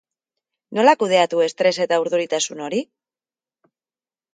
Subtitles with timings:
[0.77, 2.85] Nola kudeatu estres eta urduritasun hori?